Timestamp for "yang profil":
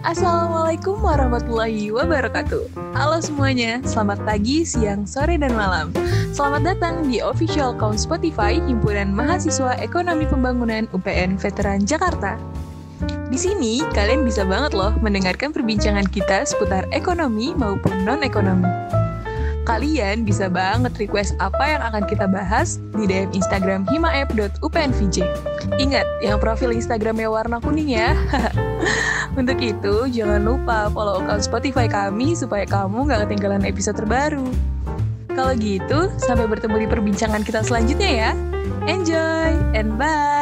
26.24-26.72